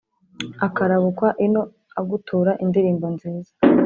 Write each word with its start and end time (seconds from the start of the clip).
Akarabukwa 0.65 1.27
ino 1.45 1.61
agutura 1.99 2.51
indirimbo 2.63 3.05
nziza 3.15 3.51